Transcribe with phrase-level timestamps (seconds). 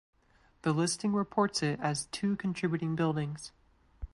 [0.63, 3.51] The listing reports it as two contributing buildings.